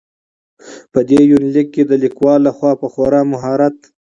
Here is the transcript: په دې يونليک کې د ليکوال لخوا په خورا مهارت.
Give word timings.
په 0.91 0.99
دې 1.09 1.19
يونليک 1.31 1.67
کې 1.75 1.83
د 1.85 1.91
ليکوال 2.03 2.39
لخوا 2.47 2.71
په 2.81 2.87
خورا 2.93 3.21
مهارت. 3.31 3.77